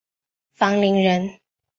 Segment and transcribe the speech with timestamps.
[0.55, 1.37] 樊陵人。